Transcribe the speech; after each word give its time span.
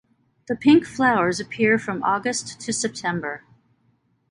The 0.47 0.55
pink 0.55 0.83
flowers 0.85 1.39
appear 1.39 1.77
from 1.77 2.01
August 2.01 2.59
to 2.61 2.73
September. 2.73 3.43